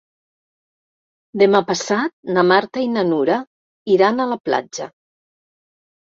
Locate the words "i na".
2.83-3.03